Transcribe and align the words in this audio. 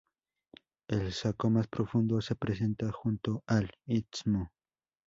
El 0.87 1.13
saco 1.13 1.51
más 1.51 1.67
profundo 1.67 2.21
se 2.21 2.33
presenta 2.35 2.91
junto 2.91 3.43
al 3.45 3.69
istmo. 3.85 4.51